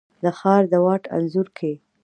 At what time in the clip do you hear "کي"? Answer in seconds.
1.57-1.73